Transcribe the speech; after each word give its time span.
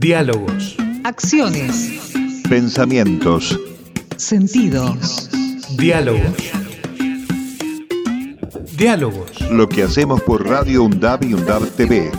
Diálogos. 0.00 0.76
Acciones. 1.04 2.12
Pensamientos. 2.48 3.58
Sentidos. 4.16 5.30
Diálogos. 5.76 6.34
Diálogos. 8.76 9.40
Lo 9.52 9.68
que 9.68 9.84
hacemos 9.84 10.20
por 10.22 10.48
Radio 10.48 10.82
UNDAB 10.82 11.22
y 11.22 11.34
UNDAB 11.34 11.68
TV. 11.76 12.10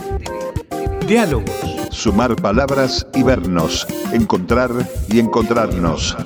Diálogos. 1.06 1.50
Sumar 1.90 2.34
palabras 2.36 3.06
y 3.14 3.22
vernos. 3.22 3.86
Encontrar 4.10 4.70
y 5.10 5.18
encontrarnos. 5.18 6.16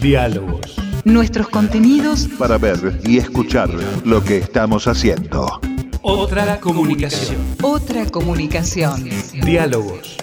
Diálogos. 0.00 0.76
Nuestros 1.04 1.48
contenidos 1.48 2.28
Para 2.38 2.58
ver 2.58 3.00
y 3.04 3.18
escuchar 3.18 3.70
lo 4.04 4.22
que 4.22 4.38
estamos 4.38 4.86
haciendo. 4.86 5.60
Otra 6.02 6.60
comunicación. 6.60 7.42
Otra 7.60 8.06
comunicación. 8.06 9.10
Diálogos. 9.44 10.16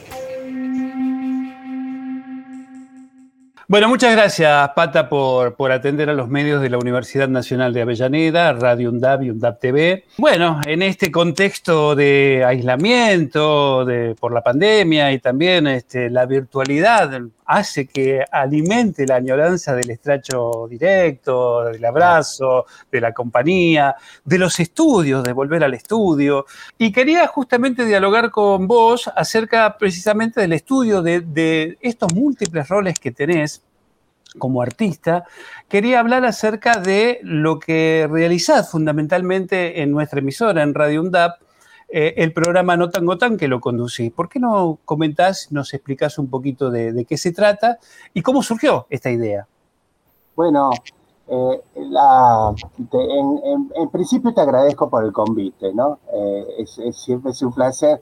Bueno, 3.69 3.87
muchas 3.87 4.11
gracias, 4.11 4.69
Pata, 4.75 5.07
por, 5.07 5.55
por 5.55 5.71
atender 5.71 6.09
a 6.09 6.13
los 6.13 6.27
medios 6.27 6.61
de 6.61 6.69
la 6.69 6.77
Universidad 6.77 7.29
Nacional 7.29 7.73
de 7.73 7.83
Avellaneda, 7.83 8.51
Radio 8.51 8.89
UNDAB 8.89 9.23
y 9.23 9.29
UNDAB 9.29 9.59
TV. 9.59 10.03
Bueno, 10.17 10.59
en 10.65 10.81
este 10.81 11.09
contexto 11.09 11.95
de 11.95 12.43
aislamiento 12.45 13.85
de, 13.85 14.15
por 14.19 14.33
la 14.33 14.43
pandemia 14.43 15.13
y 15.13 15.19
también 15.19 15.67
este, 15.67 16.09
la 16.09 16.25
virtualidad 16.25 17.21
hace 17.45 17.87
que 17.87 18.23
alimente 18.31 19.05
la 19.05 19.15
añoranza 19.15 19.75
del 19.75 19.89
estracho 19.89 20.67
directo, 20.69 21.65
del 21.65 21.83
abrazo, 21.83 22.65
de 22.91 23.01
la 23.01 23.13
compañía, 23.13 23.95
de 24.23 24.37
los 24.37 24.59
estudios, 24.59 25.23
de 25.23 25.33
volver 25.33 25.63
al 25.63 25.73
estudio. 25.73 26.45
Y 26.77 26.91
quería 26.91 27.27
justamente 27.27 27.85
dialogar 27.85 28.31
con 28.31 28.67
vos 28.67 29.09
acerca 29.15 29.77
precisamente 29.77 30.41
del 30.41 30.53
estudio 30.53 31.01
de, 31.01 31.77
estos 31.81 32.13
múltiples 32.13 32.67
roles 32.67 32.99
que 32.99 33.11
tenés 33.11 33.61
como 34.39 34.63
artista, 34.63 35.25
quería 35.69 35.99
hablar 35.99 36.25
acerca 36.25 36.77
de 36.77 37.19
lo 37.21 37.59
que 37.59 38.07
realizás 38.09 38.71
fundamentalmente 38.71 39.81
en 39.83 39.91
nuestra 39.91 40.19
emisora, 40.19 40.63
en 40.63 40.73
Radio 40.73 41.01
UNDAP, 41.01 41.39
eh, 41.95 42.23
el 42.23 42.33
programa 42.33 42.75
No 42.75 42.89
Tango 42.89 43.19
Tan 43.19 43.37
que 43.37 43.47
lo 43.47 43.61
conducís. 43.61 44.11
¿Por 44.11 44.27
qué 44.27 44.39
no 44.39 44.79
comentás, 44.83 45.51
nos 45.51 45.75
explicás 45.75 46.17
un 46.17 46.27
poquito 46.27 46.71
de, 46.71 47.05
qué 47.07 47.17
se 47.17 47.31
trata 47.31 47.77
y 48.15 48.23
cómo 48.23 48.41
surgió 48.41 48.87
esta 48.89 49.11
idea? 49.11 49.47
Bueno, 50.35 50.71
eh, 51.27 51.61
en, 51.75 53.89
principio 53.91 54.33
te 54.33 54.41
agradezco 54.41 54.89
por 54.89 55.05
el 55.05 55.13
convite, 55.13 55.71
¿no? 55.71 55.99
Eh, 56.11 56.65
siempre 56.93 57.29
es 57.29 57.43
un 57.43 57.53
placer 57.53 58.01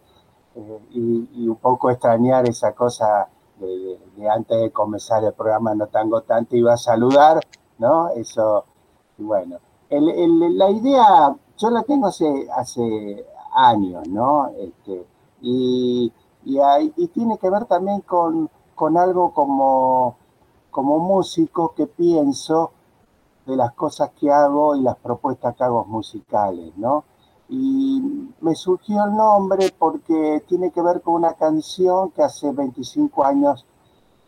y, 0.92 1.50
un 1.50 1.58
poco 1.58 1.92
extrañar 1.92 2.48
esa 2.48 2.72
cosa 2.72 3.28
de, 3.60 4.30
antes 4.30 4.58
de 4.58 4.72
comenzar 4.72 5.22
el 5.26 5.34
programa 5.34 5.76
No 5.76 5.88
Tango 5.88 6.22
Tanto 6.22 6.56
iba 6.56 6.76
a 6.76 6.78
saludar, 6.78 7.42
¿no? 7.78 8.08
Eso, 8.12 8.64
bueno. 9.18 9.60
La 9.90 10.70
idea, 10.70 11.36
yo 11.58 11.70
la 11.70 11.84
tengo 11.84 12.08
hace, 12.08 12.48
hace 12.56 13.26
años, 13.54 14.08
¿no? 14.08 14.50
Este, 14.58 15.06
y, 15.42 16.12
y, 16.46 16.60
y 16.96 17.08
tiene 17.08 17.38
que 17.38 17.50
ver 17.50 17.66
también 17.66 18.02
con, 18.02 18.50
con 18.76 18.98
algo 18.98 19.34
como 19.34 20.16
como 20.72 21.00
músico 21.00 21.74
que 21.76 21.86
pienso 21.86 22.72
de 23.46 23.56
las 23.56 23.74
cosas 23.74 24.12
que 24.20 24.32
hago 24.32 24.76
y 24.76 24.82
las 24.82 24.98
propuestas 24.98 25.56
que 25.56 25.64
hago 25.64 25.86
musicales, 25.86 26.72
¿no? 26.78 27.04
Y 27.50 28.02
me 28.40 28.56
surgió 28.56 29.04
el 29.04 29.14
nombre 29.14 29.74
porque 29.78 30.44
tiene 30.48 30.72
que 30.72 30.82
ver 30.82 31.02
con 31.02 31.16
una 31.16 31.34
canción 31.34 32.12
que 32.12 32.24
hace 32.24 32.52
25 32.52 33.26
años 33.26 33.66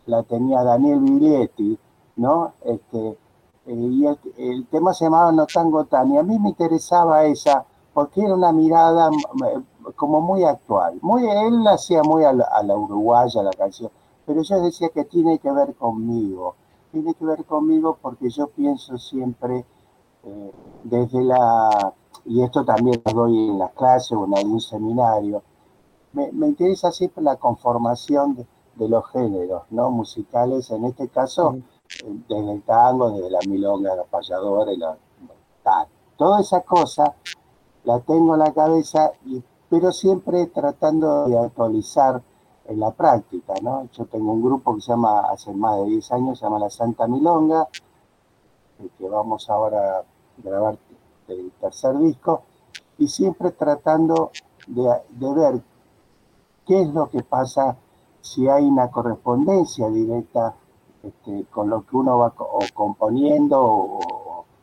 la 0.05 0.23
tenía 0.23 0.61
Daniel 0.63 0.99
Biglietti, 0.99 1.79
¿no? 2.17 2.53
Este, 2.65 3.17
eh, 3.65 3.73
y 3.73 4.05
el, 4.05 4.19
el 4.37 4.67
tema 4.67 4.93
se 4.93 5.05
llamaba 5.05 5.31
No 5.31 5.45
Tango 5.45 5.85
Tan, 5.85 6.11
y 6.11 6.17
a 6.17 6.23
mí 6.23 6.37
me 6.37 6.49
interesaba 6.49 7.23
esa 7.23 7.65
porque 7.93 8.21
era 8.21 8.33
una 8.33 8.51
mirada 8.51 9.09
como 9.95 10.21
muy 10.21 10.43
actual. 10.43 10.97
Muy, 11.01 11.29
él 11.29 11.65
hacía 11.67 12.01
muy 12.03 12.23
a 12.23 12.33
la, 12.33 12.45
a 12.45 12.63
la 12.63 12.75
uruguaya 12.75 13.43
la 13.43 13.51
canción, 13.51 13.91
pero 14.25 14.41
yo 14.41 14.61
decía 14.61 14.89
que 14.89 15.05
tiene 15.05 15.39
que 15.39 15.51
ver 15.51 15.75
conmigo, 15.75 16.55
tiene 16.91 17.13
que 17.13 17.25
ver 17.25 17.45
conmigo 17.45 17.97
porque 18.01 18.29
yo 18.29 18.47
pienso 18.47 18.97
siempre 18.97 19.65
eh, 20.23 20.51
desde 20.83 21.23
la, 21.23 21.93
y 22.25 22.41
esto 22.41 22.63
también 22.63 23.01
lo 23.05 23.11
doy 23.11 23.49
en 23.49 23.59
las 23.59 23.71
clases 23.73 24.13
o 24.13 24.25
en 24.25 24.37
algún 24.37 24.61
seminario, 24.61 25.43
me, 26.13 26.31
me 26.31 26.47
interesa 26.47 26.91
siempre 26.91 27.23
la 27.23 27.35
conformación 27.35 28.35
de, 28.35 28.47
de 28.75 28.89
los 28.89 29.09
géneros 29.11 29.63
¿no? 29.69 29.91
musicales, 29.91 30.71
en 30.71 30.85
este 30.85 31.07
caso 31.09 31.57
eh, 32.03 32.19
desde 32.29 32.53
el 32.53 32.61
tango, 32.63 33.11
desde 33.11 33.29
la 33.29 33.39
milonga, 33.47 33.95
los 33.95 34.07
payadores, 34.07 34.77
la, 34.77 34.97
tal. 35.63 35.87
toda 36.17 36.41
esa 36.41 36.61
cosa 36.61 37.15
la 37.83 37.99
tengo 37.99 38.33
en 38.33 38.39
la 38.39 38.53
cabeza, 38.53 39.11
y, 39.25 39.43
pero 39.69 39.91
siempre 39.91 40.47
tratando 40.47 41.25
de 41.27 41.37
actualizar 41.37 42.21
en 42.65 42.79
la 42.79 42.91
práctica, 42.91 43.53
¿no? 43.61 43.89
Yo 43.91 44.05
tengo 44.05 44.31
un 44.31 44.43
grupo 44.43 44.75
que 44.75 44.81
se 44.81 44.91
llama, 44.91 45.21
hace 45.29 45.53
más 45.53 45.77
de 45.79 45.85
10 45.85 46.11
años, 46.13 46.39
se 46.39 46.45
llama 46.45 46.59
La 46.59 46.69
Santa 46.69 47.07
Milonga, 47.07 47.67
que 48.97 49.09
vamos 49.09 49.49
ahora 49.49 49.99
a 49.99 50.03
grabar 50.37 50.77
el 51.27 51.51
tercer 51.59 51.97
disco, 51.99 52.43
y 52.97 53.07
siempre 53.07 53.51
tratando 53.51 54.31
de, 54.67 54.89
de 55.09 55.33
ver 55.33 55.61
qué 56.65 56.81
es 56.81 56.93
lo 56.93 57.09
que 57.09 57.23
pasa 57.23 57.75
si 58.21 58.47
hay 58.47 58.65
una 58.65 58.89
correspondencia 58.89 59.89
directa 59.89 60.55
este, 61.03 61.45
con 61.51 61.69
lo 61.69 61.85
que 61.85 61.97
uno 61.97 62.19
va 62.19 62.33
o 62.37 62.59
componiendo 62.73 63.61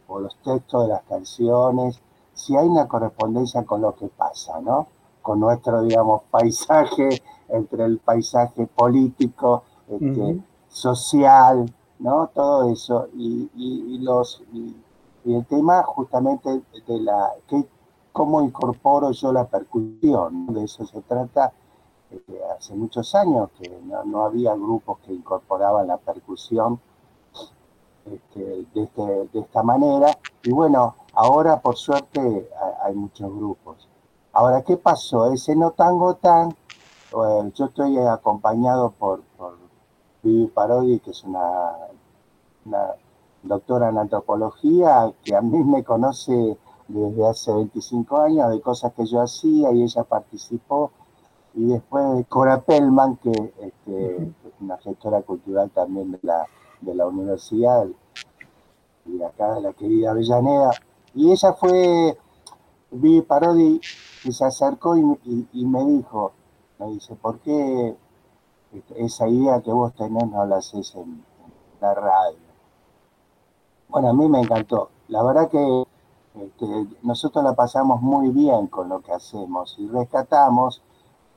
o 0.07 0.19
los 0.19 0.35
textos 0.37 0.85
de 0.85 0.89
las 0.89 1.03
canciones, 1.03 2.01
si 2.41 2.56
hay 2.56 2.67
una 2.69 2.89
correspondencia 2.89 3.65
con 3.65 3.81
lo 3.83 3.95
que 3.95 4.09
pasa, 4.09 4.61
¿no? 4.61 4.89
Con 5.23 5.41
nuestro, 5.41 5.83
digamos, 5.83 6.23
paisaje, 6.31 7.23
entre 7.49 7.84
el 7.84 7.99
paisaje 7.99 8.67
político, 8.67 9.65
este, 9.89 10.39
social, 10.69 11.73
¿no? 11.99 12.28
Todo 12.34 12.71
eso. 12.73 13.09
Y, 13.15 13.51
y- 13.55 13.95
y 13.97 13.99
los, 13.99 14.43
y, 14.53 14.77
y 15.25 15.34
el 15.34 15.45
tema 15.47 15.83
justamente 15.84 16.62
de 16.87 17.01
la, 17.01 17.31
que, 17.49 17.67
cómo 18.12 18.43
incorporo 18.43 19.11
yo 19.12 19.33
la 19.33 19.47
percusión, 19.47 20.47
de 20.55 20.65
eso 20.65 20.87
se 20.87 21.01
trata. 21.03 21.53
eh, 22.11 22.41
hace 22.57 22.75
muchos 22.75 23.15
años 23.15 23.51
que 23.59 23.69
no, 23.84 24.05
no 24.05 24.25
había 24.25 24.55
grupos 24.55 24.99
que 25.01 25.12
incorporaban 25.15 25.87
la 25.89 25.97
percusión 25.99 26.81
este, 28.05 28.41
de, 28.75 28.83
este- 28.83 29.28
de 29.33 29.41
esta 29.41 29.62
manera. 29.62 30.09
Y 30.43 30.53
bueno, 30.53 30.95
ahora 31.12 31.61
por 31.61 31.77
suerte 31.77 32.49
hay, 32.83 32.95
muchos 32.95 33.31
grupos. 33.34 33.89
Ahora, 34.33 34.62
¿qué 34.62 34.77
pasó? 34.77 35.33
Ese 35.33 35.55
no 35.55 35.73
tango 35.73 36.15
tan, 36.15 36.51
eh, 36.51 37.53
yo 37.55 37.67
estoy 37.67 37.99
acompañado 37.99 38.91
por, 38.91 39.21
por 39.37 39.59
Vivi 40.23 40.47
Parodi, 40.47 40.99
que 41.01 41.11
es 41.11 41.25
una, 41.25 41.73
una 42.65 42.95
doctora 43.43 43.91
en 43.91 43.99
antropología, 43.99 45.12
que 45.25 45.37
a 45.37 45.43
mí 45.43 45.62
me 45.62 45.84
conoce 45.84 46.57
desde 46.89 47.27
hace 47.27 47.53
25 47.53 48.21
años 48.21 48.51
de 48.51 48.61
cosas 48.61 48.93
que 48.95 49.05
yo 49.05 49.21
hacía 49.21 49.72
y 49.72 49.83
ella 49.83 50.05
participó. 50.05 50.91
Y 51.55 51.67
después 51.67 52.27
Cora 52.28 52.61
Pellman, 52.61 53.17
que 53.17 53.31
este, 53.31 54.17
es 54.22 54.55
una 54.61 54.78
gestora 54.78 55.21
cultural 55.22 55.71
también 55.71 56.12
de 56.12 56.19
la, 56.22 56.47
de 56.81 56.95
la 56.95 57.07
universidad, 57.07 57.87
y 59.06 59.22
acá 59.22 59.59
la 59.61 59.72
querida 59.72 60.11
Avellaneda. 60.11 60.71
Y 61.15 61.31
ella 61.33 61.53
fue, 61.55 62.16
vi 62.91 63.21
Parodi, 63.22 63.81
y 64.25 64.33
se 64.33 64.44
acercó 64.44 64.97
y, 64.97 65.66
me 65.66 65.84
dijo, 65.84 66.33
me 66.78 66.88
dice, 66.88 67.15
¿por 67.16 67.39
qué 67.41 67.97
esa 68.97 69.28
idea 69.28 69.60
que 69.60 69.72
vos 69.72 69.95
tenés 69.95 70.28
no 70.28 70.45
la 70.47 70.57
haces 70.57 70.95
en, 70.95 71.25
la 71.80 71.95
radio? 71.95 72.39
Bueno, 73.89 74.10
a 74.10 74.13
mí 74.13 74.28
me 74.28 74.41
encantó. 74.41 74.91
La 75.09 75.22
verdad 75.22 75.48
que 75.48 75.84
este, 76.34 76.86
nosotros 77.03 77.42
la 77.42 77.54
pasamos 77.54 78.01
muy 78.03 78.28
bien 78.28 78.69
con 78.69 78.89
lo 78.89 79.01
que 79.01 79.13
hacemos 79.13 79.75
y 79.78 79.89
rescatamos 79.89 80.83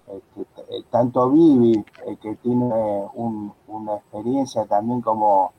este, 0.08 0.42
eh, 0.70 0.84
tanto 0.92 1.30
Vivi, 1.30 1.84
eh, 2.06 2.18
que 2.22 2.36
tiene 2.36 3.08
un- 3.14 3.54
una 3.68 3.96
experiencia 3.96 4.66
también 4.66 5.02
como 5.02 5.54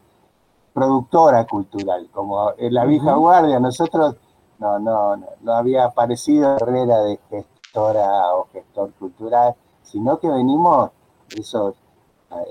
productora 0.75 1.47
cultural, 1.47 2.09
como 2.13 2.53
la 2.59 2.85
vieja 2.85 3.15
guardia, 3.15 3.61
nosotros 3.61 4.17
no, 4.59 4.79
no, 4.79 5.17
no, 5.17 5.27
no 5.41 5.53
había 5.53 5.85
aparecido 5.85 6.59
carrera 6.59 7.01
de 7.01 7.19
gestora 7.31 8.35
o 8.35 8.49
gestor 8.53 8.93
cultural, 8.95 9.55
sino 9.83 10.19
que 10.19 10.29
venimos 10.29 10.91
esos 11.37 11.77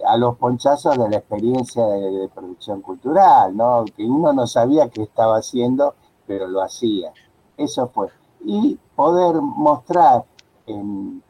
a 0.08 0.18
los 0.18 0.38
ponchazos 0.38 0.98
de 0.98 1.10
la 1.10 1.18
experiencia 1.18 1.86
de, 1.86 2.12
de 2.12 2.30
producción 2.30 2.81
cultural, 2.81 3.56
¿no? 3.56 3.84
Que 3.86 4.06
uno 4.06 4.31
no 4.31 4.48
sabía 4.48 4.90
qué 4.90 5.04
estaba 5.04 5.38
haciendo, 5.38 5.96
pero 6.26 6.48
lo 6.48 6.62
hacía. 6.62 7.12
Eso 7.58 7.90
fue. 7.90 8.08
Y 8.46 8.80
poder 8.96 9.42
mostrar 9.42 10.24
en, 10.68 11.22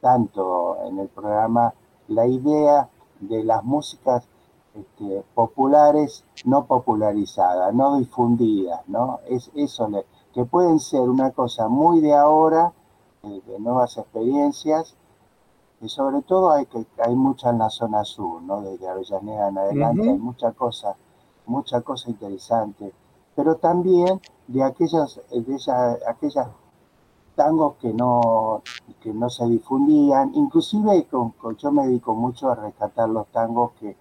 tanto 0.00 0.78
en 0.84 0.98
el 1.00 1.08
programa 1.08 1.74
la 2.08 2.26
idea 2.26 2.88
de 3.20 3.42
las 3.42 3.64
músicas 3.64 4.28
este, 4.78 5.24
populares 5.34 6.24
no 6.44 6.66
popularizadas, 6.66 7.74
no 7.74 7.96
difundidas, 7.96 8.86
¿no? 8.88 9.20
Es 9.28 9.50
eso, 9.54 9.88
que 10.32 10.44
pueden 10.44 10.80
ser 10.80 11.00
una 11.00 11.30
cosa 11.30 11.68
muy 11.68 12.00
de 12.00 12.14
ahora, 12.14 12.72
eh, 13.22 13.40
de 13.46 13.58
nuevas 13.58 13.96
experiencias, 13.96 14.94
y 15.80 15.88
sobre 15.88 16.22
todo 16.22 16.50
hay 16.50 16.66
que 16.66 16.86
hay 17.02 17.14
mucha 17.14 17.50
en 17.50 17.58
la 17.58 17.70
zona 17.70 18.04
sur, 18.04 18.42
¿no? 18.42 18.62
Desde 18.62 18.88
Avellaneda 18.88 19.48
en 19.48 19.58
adelante 19.58 20.10
hay 20.10 20.18
mucha 20.18 20.52
cosa, 20.52 20.96
mucha 21.46 21.80
cosa 21.80 22.10
interesante, 22.10 22.92
pero 23.34 23.56
también 23.56 24.20
de 24.46 24.62
aquellas, 24.62 25.20
de 25.30 26.00
aquellas 26.06 26.48
tangos 27.34 27.74
que 27.76 27.92
no, 27.92 28.62
que 29.00 29.12
no 29.12 29.28
se 29.28 29.46
difundían, 29.46 30.32
inclusive 30.34 31.06
yo 31.58 31.70
me 31.70 31.86
dedico 31.86 32.14
mucho 32.14 32.50
a 32.50 32.54
rescatar 32.54 33.08
los 33.08 33.26
tangos 33.28 33.72
que 33.78 33.96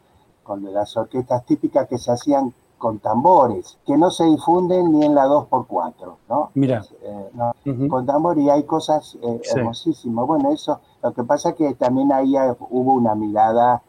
con 0.46 0.64
las 0.74 0.96
orquestas 0.96 1.44
típicas 1.46 1.88
que 1.90 1.98
se 1.98 2.12
hacían 2.12 2.54
con 2.78 3.00
tambores, 3.00 3.80
que 3.86 3.98
no 3.98 4.12
se 4.12 4.26
difunden 4.26 4.92
ni 4.92 5.06
en 5.06 5.16
la 5.16 5.26
2x4, 5.26 6.16
¿no? 6.30 6.52
Mira. 6.54 6.86
Eh, 7.02 7.88
con 7.90 8.06
tambor 8.06 8.38
y 8.38 8.50
hay 8.50 8.64
cosas 8.64 9.18
eh, 9.22 9.42
hermosísimas. 9.56 10.28
Bueno, 10.28 10.52
eso, 10.52 10.80
lo 11.02 11.12
que 11.14 11.24
pasa 11.24 11.50
es 11.50 11.56
que 11.56 11.74
también 11.74 12.12
ahí 12.12 12.36
hubo 12.70 12.94
una 12.94 13.16
mirada 13.16 13.82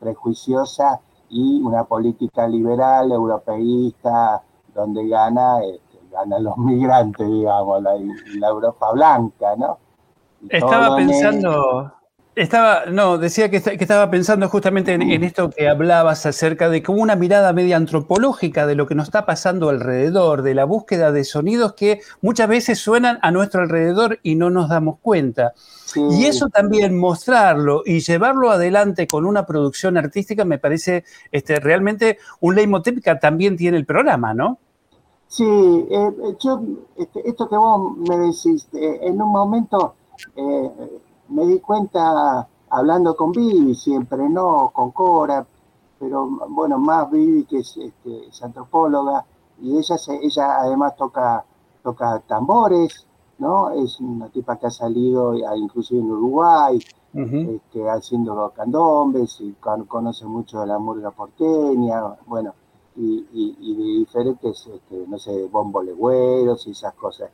prejuiciosa 0.00 1.00
y 1.28 1.60
una 1.62 1.84
política 1.84 2.48
liberal, 2.48 3.12
europeísta, 3.12 4.42
donde 4.74 5.06
gana, 5.06 5.62
este, 5.62 6.00
ganan 6.10 6.42
los 6.42 6.56
migrantes, 6.58 7.28
digamos, 7.28 7.82
la, 7.82 7.94
la 8.38 8.48
Europa 8.48 8.92
blanca, 8.92 9.54
¿no? 9.56 9.78
Estaba 10.48 10.96
pensando... 10.96 11.92
Estaba, 12.36 12.86
no, 12.86 13.16
decía 13.16 13.48
que, 13.48 13.58
estaba 13.58 14.10
pensando 14.10 14.48
justamente 14.48 14.92
en, 14.92 15.22
esto 15.22 15.50
que 15.50 15.68
hablabas 15.68 16.26
acerca 16.26 16.68
de 16.68 16.82
como 16.82 17.00
una 17.00 17.14
mirada 17.14 17.52
media 17.52 17.76
antropológica 17.76 18.66
de 18.66 18.74
lo 18.74 18.88
que 18.88 18.96
nos 18.96 19.06
está 19.06 19.24
pasando 19.24 19.68
alrededor, 19.68 20.42
de 20.42 20.54
la 20.54 20.64
búsqueda 20.64 21.12
de 21.12 21.22
sonidos 21.22 21.74
que 21.74 22.00
muchas 22.22 22.48
veces 22.48 22.80
suenan 22.80 23.20
a 23.22 23.30
nuestro 23.30 23.62
alrededor 23.62 24.18
y 24.24 24.34
no 24.34 24.50
nos 24.50 24.68
damos 24.68 24.98
cuenta. 25.00 25.52
Y 26.10 26.24
eso 26.24 26.48
también 26.48 26.98
mostrarlo 26.98 27.82
y 27.86 28.00
llevarlo 28.00 28.50
adelante 28.50 29.06
con 29.06 29.26
una 29.26 29.46
producción 29.46 29.96
artística 29.96 30.44
me 30.44 30.58
parece 30.58 31.04
este, 31.30 31.60
realmente 31.60 32.18
un 32.40 32.56
leitmotiv 32.56 33.00
que 33.00 33.14
también 33.14 33.56
tiene 33.56 33.76
el 33.76 33.86
programa, 33.86 34.34
¿no? 34.34 34.58
Sí, 35.28 35.44
eh, 35.44 36.10
yo, 36.42 36.62
este, 36.96 37.28
esto 37.28 37.48
que 37.48 37.56
vos 37.56 37.96
me 37.96 38.16
decís, 38.18 38.66
eh, 38.72 38.98
en 39.02 39.22
un 39.22 39.30
momento... 39.30 39.94
Eh, 40.36 40.70
me 41.28 41.46
di 41.46 41.60
cuenta 41.60 42.46
hablando 42.70 43.16
con 43.16 43.32
Vivi 43.32 43.74
siempre, 43.74 44.28
no 44.28 44.70
con 44.72 44.90
Cora, 44.90 45.46
pero 45.98 46.26
bueno, 46.48 46.78
más 46.78 47.10
Vivi 47.10 47.44
que 47.44 47.58
es, 47.58 47.76
este, 47.76 48.28
antropóloga 48.42 49.24
y 49.60 49.78
ella, 49.78 49.96
ella 50.20 50.60
además 50.60 50.96
toca, 50.96 51.44
toca 51.82 52.18
tambores, 52.20 53.06
¿no? 53.38 53.70
Es 53.70 54.00
una 54.00 54.28
tipa 54.28 54.56
que 54.56 54.66
ha 54.66 54.70
salido 54.70 55.34
inclusive 55.56 56.00
en 56.00 56.10
Uruguay, 56.10 56.78
este, 57.14 57.88
haciendo 57.88 58.52
candombes 58.56 59.40
y 59.40 59.52
conoce 59.52 60.26
mucho 60.26 60.60
de 60.60 60.66
la 60.66 60.78
murga 60.78 61.12
porteña, 61.12 62.02
bueno, 62.26 62.54
y, 62.96 63.74
de 63.74 63.98
diferentes, 64.00 64.66
este, 64.66 65.06
no 65.06 65.18
sé, 65.18 65.46
bombolegüeros 65.46 66.66
y 66.66 66.72
esas 66.72 66.94
cosas. 66.94 67.30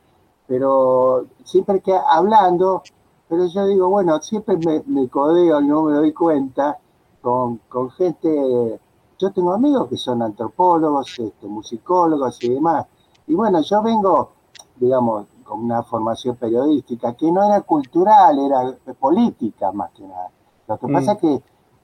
Pero 0.47 1.25
siempre 1.43 1.79
que 1.81 1.93
hablando, 1.93 2.83
pero 3.31 3.45
yo 3.45 3.65
digo, 3.65 3.87
bueno, 3.87 4.21
siempre 4.21 4.57
me, 4.87 5.07
codeo 5.07 5.61
y 5.61 5.65
no 5.65 5.83
me 5.83 5.93
doy 5.93 6.11
cuenta 6.11 6.77
con, 7.21 7.61
gente, 7.91 8.77
yo 9.17 9.31
tengo 9.31 9.53
amigos 9.53 9.87
que 9.87 9.95
son 9.95 10.21
antropólogos, 10.21 11.17
este, 11.17 11.47
musicólogos 11.47 12.43
y 12.43 12.49
demás, 12.49 12.87
y 13.27 13.33
bueno, 13.33 13.61
yo 13.61 13.81
vengo, 13.81 14.31
digamos, 14.75 15.27
con 15.45 15.63
una 15.63 15.81
formación 15.81 16.35
periodística 16.35 17.13
que 17.13 17.31
no 17.31 17.41
era 17.41 17.61
cultural, 17.61 18.37
era 18.37 18.75
política 18.99 19.71
más 19.71 19.91
que 19.91 20.03
nada. 20.03 20.29
Lo 20.67 20.77
que 20.77 20.87
pasa 20.89 21.13
mm. 21.13 21.15
es 21.15 21.21
que 21.21 21.43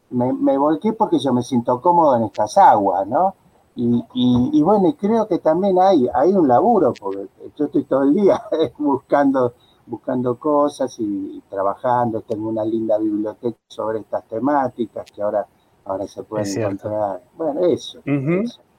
me, 0.10 0.58
volqué 0.58 0.92
porque 0.92 1.18
yo 1.18 1.32
me 1.32 1.44
siento 1.44 1.82
cómodo 1.82 2.18
en 2.18 2.24
estas 2.24 2.58
aguas, 2.58 3.08
¿no? 3.08 3.36
Y, 3.78 4.04
y, 4.14 4.62
bueno, 4.64 4.94
creo 5.00 5.30
que 5.30 5.38
también 5.38 5.80
hay, 5.80 6.10
hay 6.14 6.34
un 6.34 6.46
laburo, 6.46 6.94
porque 7.00 7.30
yo 7.56 7.66
estoy 7.66 7.86
todo 7.86 8.04
el 8.04 8.16
día 8.16 8.44
buscando 8.78 9.54
buscando 9.88 10.38
cosas 10.38 10.96
y, 11.00 11.42
trabajando. 11.50 12.22
Tengo 12.22 12.50
una 12.50 12.64
linda 12.64 12.98
biblioteca 12.98 13.58
sobre 13.68 14.00
estas 14.00 14.28
temáticas 14.28 15.06
que 15.12 15.22
ahora, 15.22 15.46
ahora 15.86 16.06
se 16.08 16.24
pueden 16.24 16.62
encontrar. 16.62 17.22
Bueno, 17.36 17.66
eso. 17.66 18.02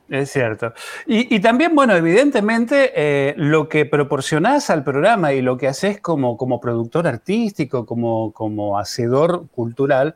Es 0.08 0.30
cierto. 0.30 0.72
Y, 1.06 1.38
también, 1.40 1.74
bueno, 1.74 1.94
evidentemente 1.94 2.92
eh, 2.94 3.34
lo 3.36 3.68
que 3.68 3.84
proporcionás 3.84 4.70
al 4.70 4.82
programa 4.82 5.34
y 5.34 5.42
lo 5.42 5.58
que 5.58 5.68
haces 5.68 6.00
como, 6.00 6.38
como 6.38 6.60
productor 6.60 7.06
artístico, 7.06 7.84
como, 7.84 8.32
como 8.32 8.78
hacedor 8.78 9.48
cultural, 9.50 10.14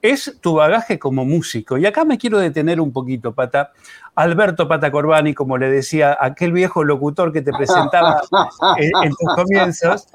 es 0.00 0.38
tu 0.40 0.54
bagaje 0.54 0.98
como 0.98 1.26
músico. 1.26 1.76
Y 1.76 1.84
acá 1.84 2.06
me 2.06 2.16
quiero 2.16 2.38
detener 2.38 2.80
un 2.80 2.92
poquito, 2.92 3.34
Pata. 3.34 3.72
Alberto 4.16 4.66
Pata 4.66 4.90
Corbani, 4.90 5.34
como 5.34 5.58
le 5.58 5.70
decía, 5.70 6.16
aquel 6.18 6.52
viejo 6.52 6.82
locutor 6.82 7.32
que 7.32 7.42
te 7.42 7.52
presentaba 7.52 8.22
en, 8.78 9.10
tus 9.10 9.34
comienzos. 9.34 10.08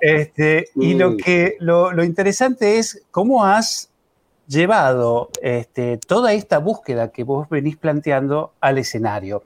Este, 0.00 0.68
y 0.76 0.94
lo, 0.94 1.16
que, 1.16 1.56
lo, 1.58 1.90
lo 1.90 2.04
interesante 2.04 2.78
es 2.78 3.02
cómo 3.10 3.44
has 3.44 3.90
llevado 4.46 5.30
este, 5.42 5.98
toda 5.98 6.32
esta 6.32 6.58
búsqueda 6.58 7.08
que 7.08 7.24
vos 7.24 7.48
venís 7.48 7.76
planteando 7.76 8.52
al 8.60 8.78
escenario. 8.78 9.42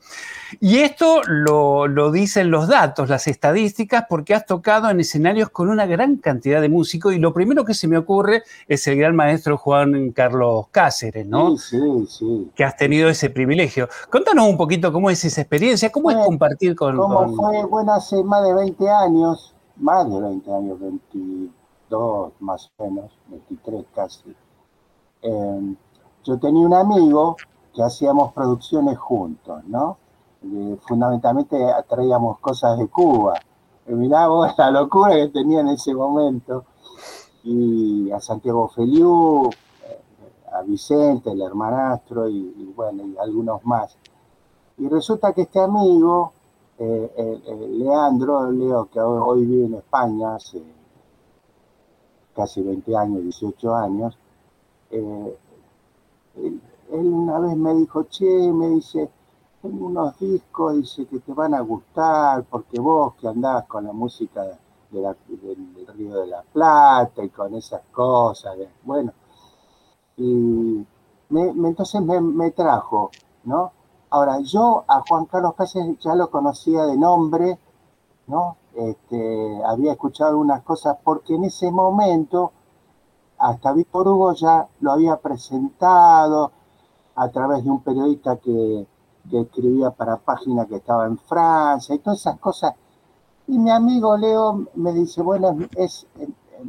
Y 0.61 0.79
esto 0.79 1.23
lo, 1.27 2.11
dicen 2.11 2.51
los 2.51 2.69
datos, 2.69 3.09
las 3.09 3.27
estadísticas, 3.27 4.05
porque 4.09 4.35
has 4.35 4.47
tocado 4.47 4.91
en 4.91 5.01
escenarios 5.01 5.51
con 5.51 5.69
una 5.69 5.87
gran 5.87 6.17
cantidad 6.17 6.61
de 6.61 6.69
músicos 6.69 7.15
y 7.15 7.19
lo 7.19 7.33
primero 7.33 7.65
que 7.65 7.75
se 7.75 7.89
me 7.89 7.97
ocurre 7.97 8.43
es 8.69 8.87
el 8.87 8.97
gran 8.97 9.17
maestro 9.17 9.57
Juan 9.57 10.11
Carlos 10.11 10.67
Cáceres, 10.71 11.27
¿no? 11.27 11.57
Sí, 11.57 11.79
sí, 12.09 12.51
Que 12.55 12.65
has 12.65 12.77
tenido 12.77 13.09
ese 13.09 13.31
privilegio. 13.31 13.89
Contanos 14.11 14.47
un 14.47 14.57
poquito 14.57 14.93
cómo 14.93 15.11
es 15.11 15.25
esa 15.25 15.41
experiencia, 15.41 15.91
cómo 15.91 16.11
es 16.11 16.17
compartir 16.19 16.75
con... 16.75 16.97
¿Cómo 16.97 17.35
fue? 17.35 17.65
Bueno, 17.65 17.95
hace 17.95 18.23
más 18.23 18.45
de 18.45 18.55
20 18.55 18.89
años, 18.89 19.55
más 19.77 20.11
de 20.11 20.21
20 20.21 20.53
años, 20.53 20.81
22 20.81 22.33
más 22.41 22.71
o 22.77 22.91
menos, 22.91 23.13
23 23.29 23.85
casi 23.95 24.35
Em, 25.23 25.77
yo 26.25 26.39
tenía 26.39 26.67
un 26.67 26.75
amigo 26.75 27.37
que 27.75 27.83
hacíamos 27.83 28.33
producciones 28.33 28.99
juntos, 28.99 29.63
¿no? 29.67 29.99
fundamentalmente 30.87 31.59
traíamos 31.87 32.39
cosas 32.39 32.79
de 32.79 32.89
Cuba. 32.89 33.35
Y 33.87 33.93
mirá 33.93 34.27
vos 34.29 34.53
la 34.57 34.71
locura 34.71 35.15
que 35.15 35.29
tenía 35.29 35.61
en 35.61 35.69
ese 35.69 35.95
momento. 35.95 36.65
Y 37.45 38.11
a 38.11 38.21
Santiago 38.21 38.69
Feliu, 38.69 39.51
eh, 39.51 40.01
a 40.53 40.63
Vicente, 40.63 41.31
el 41.33 41.43
hermanastro, 41.43 42.29
y, 42.29 42.73
bueno, 42.75 43.07
y 43.07 43.19
algunos 43.19 43.65
más. 43.65 43.97
Y 44.79 44.89
resulta 44.89 45.33
que 45.33 45.43
este 45.43 45.61
amigo, 45.61 46.33
eh, 46.79 47.69
Leandro, 47.73 48.51
Leo, 48.51 48.89
que 48.91 49.01
hoy 49.01 49.45
vive 49.45 49.67
en 49.67 49.75
España 49.75 50.37
hace 50.37 50.63
casi 52.35 52.63
20 52.63 52.97
años, 52.97 53.23
18 53.23 53.75
años, 53.75 54.17
eh, 54.91 55.39
él, 56.37 56.61
una 56.91 57.39
vez 57.39 57.57
me 57.57 57.75
dijo, 57.75 58.05
che, 58.05 58.25
me 58.53 58.69
dice, 58.69 59.11
tengo 59.63 59.87
unos 59.87 60.19
discos, 60.19 60.77
dice, 60.77 61.07
que 61.07 61.21
te 61.21 61.33
van 61.33 61.55
a 61.55 61.61
gustar, 61.61 62.45
porque 62.45 62.81
vos 62.81 63.15
que 63.15 63.29
andás 63.29 63.67
con 63.67 63.85
la 63.85 63.93
música 63.93 64.43
del, 64.91 65.17
Río 65.97 66.21
de 66.21 66.27
la 66.27 66.43
Plata 66.43 67.23
y 67.25 67.29
con 67.29 67.55
esas 67.55 67.83
cosas, 67.93 68.57
bueno, 68.85 69.13
y 70.17 70.85
entonces 71.31 72.01
me, 72.03 72.51
trajo, 72.51 73.11
¿no? 73.45 73.73
Ahora, 74.11 74.41
yo 74.41 74.85
a 74.89 75.03
Juan 75.09 75.27
Carlos 75.27 75.55
Cáceres 75.55 75.99
ya 76.01 76.15
lo 76.15 76.31
conocía 76.31 76.85
de 76.85 76.97
nombre, 76.97 77.59
¿no? 78.27 78.57
Este, 78.75 79.63
había 79.65 79.93
escuchado 79.93 80.39
unas 80.39 80.63
cosas 80.63 80.97
porque 81.03 81.35
en 81.35 81.45
ese 81.45 81.71
momento 81.71 82.53
hasta 83.41 83.73
Víctor 83.73 84.07
Hugo 84.07 84.35
ya 84.35 84.69
lo 84.81 84.93
había 84.93 85.17
presentado 85.17 86.53
a 87.17 87.29
través 87.31 87.65
de 87.65 87.71
un 87.71 87.83
periodista 87.83 88.37
que, 88.37 88.87
escribía 89.33 89.91
para 89.91 90.17
página 90.17 90.67
que 90.67 90.77
estaba 90.77 91.07
en 91.07 91.17
Francia 91.17 91.95
y 91.95 91.99
todas 91.99 92.21
esas 92.21 92.39
cosas. 92.39 92.75
Y 93.47 93.59
mi 93.59 93.71
amigo 93.71 94.17
Leo 94.17 94.67
me 94.75 94.93
dice, 94.93 95.23
bueno, 95.23 95.57
es, 95.77 96.07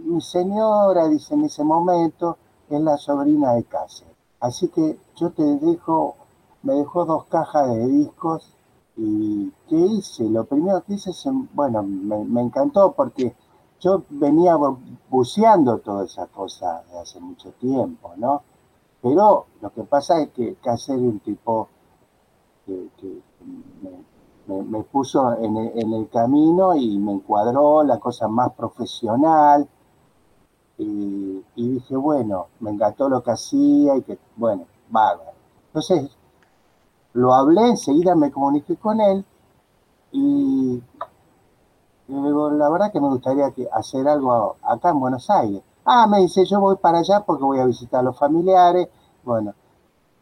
mi 0.06 0.22
señora, 0.22 1.08
dice 1.08 1.34
en 1.34 1.46
ese 1.46 1.64
momento, 1.64 2.38
es 2.70 2.80
la 2.80 2.98
sobrina 2.98 3.54
de 3.54 3.64
Cáceres. 3.64 4.14
Así 4.40 4.68
que 4.68 5.00
yo 5.16 5.32
te 5.32 5.44
dejo, 5.44 6.16
me 6.62 6.74
dejó 6.74 7.06
dos 7.06 7.26
cajas 7.26 7.68
de 7.70 7.88
discos 7.88 8.56
y 8.96 9.52
¿qué 9.68 9.78
hice? 9.78 10.30
Lo 10.30 10.46
primero 10.46 10.84
que 10.84 10.94
hice, 10.94 11.10
es, 11.10 11.26
bueno, 11.54 11.82
me, 11.84 12.24
me 12.26 12.42
encantó 12.42 12.92
porque 12.92 13.36
yo 13.82 14.04
venía 14.10 14.56
buceando 15.10 15.80
toda 15.80 16.06
esa 16.06 16.28
cosa 16.28 16.84
de 16.92 17.00
hace 17.00 17.20
mucho 17.20 17.52
tiempo, 17.54 18.14
¿no? 18.16 18.44
Pero 19.02 19.48
lo 19.60 19.74
que 19.74 19.84
pasa 19.84 20.22
es 20.22 20.30
que 20.30 20.56
Cáceres 20.56 21.02
es 21.02 21.08
un 21.08 21.20
tipo 21.20 21.68
que, 22.66 23.22
me, 24.48 24.84
puso 24.84 25.36
en 25.40 25.58
el, 25.58 26.10
camino 26.10 26.76
y 26.76 27.00
me 27.00 27.14
encuadró 27.14 27.84
la 27.84 28.00
cosa 28.00 28.28
más 28.28 28.54
profesional. 28.54 29.68
Y, 30.78 31.44
dije, 31.56 31.96
bueno, 31.96 32.48
me 32.60 32.72
encantó 32.72 33.10
lo 33.10 33.24
que 33.24 33.32
hacía 33.32 33.98
y 33.98 34.04
que, 34.04 34.20
bueno, 34.36 34.66
bárbaro. 34.90 35.32
Entonces, 35.68 36.12
lo 37.14 37.34
hablé, 37.34 37.70
enseguida 37.70 38.16
me 38.16 38.32
comuniqué 38.32 38.76
con 38.76 39.02
él 39.02 39.26
y 40.12 40.82
digo, 42.16 42.50
la 42.52 42.70
verdad 42.70 42.92
que 42.92 43.00
me 43.00 43.08
gustaría 43.08 43.54
hacer 43.74 44.08
algo 44.08 44.58
acá 44.62 44.90
en 44.90 45.00
Buenos 45.00 45.30
Aires. 45.30 45.62
Ah, 45.86 46.08
me 46.08 46.20
dice, 46.20 46.46
yo 46.46 46.60
voy 46.60 46.76
para 46.78 47.00
allá 47.00 47.22
porque 47.26 47.44
voy 47.44 47.60
a 47.60 47.66
visitar 47.66 48.02
a 48.02 48.04
los 48.04 48.18
familiares. 48.18 48.88
Bueno, 49.24 49.54